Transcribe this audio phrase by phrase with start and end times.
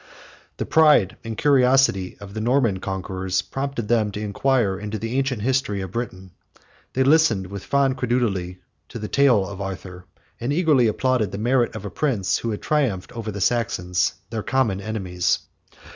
[0.57, 5.43] The pride and curiosity of the Norman conquerors prompted them to inquire into the ancient
[5.43, 6.31] history of Britain:
[6.93, 10.05] they listened with fond credulity to the tale of Arthur,
[10.39, 14.41] and eagerly applauded the merit of a prince who had triumphed over the Saxons, their
[14.41, 15.37] common enemies.